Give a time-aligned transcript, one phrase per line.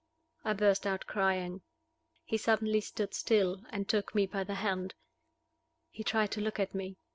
[0.43, 1.61] I burst out crying.
[2.25, 4.95] He suddenly stood still, and took me by the hand.
[5.91, 6.97] He tried to look at me.